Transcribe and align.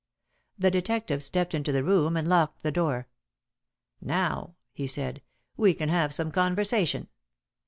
The 0.57 0.71
detective 0.71 1.21
stepped 1.21 1.53
into 1.53 1.71
the 1.71 1.83
room 1.83 2.17
and 2.17 2.27
locked 2.27 2.63
the 2.63 2.71
door. 2.71 3.07
"Now," 4.01 4.55
he 4.73 4.87
said, 4.87 5.21
"we 5.57 5.75
can 5.75 5.89
have 5.89 6.11
some 6.11 6.31
conversation. 6.31 7.07